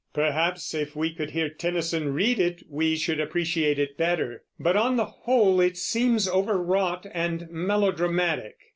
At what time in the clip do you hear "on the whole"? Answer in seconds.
4.75-5.61